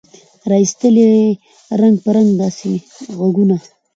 را 0.49 0.55
ایستل 0.61 0.95
یې 1.05 1.13
رنګ 1.79 1.95
په 2.03 2.09
رنګ 2.15 2.29
داسي 2.39 2.73
ږغونه 3.15 3.57